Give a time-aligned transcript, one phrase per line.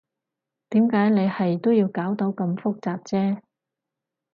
[0.71, 3.39] 點解你係都要搞到咁複雜啫？